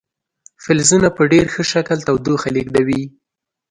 [0.63, 3.03] فلزونه په ډیر ښه شکل تودوخه لیږدوي.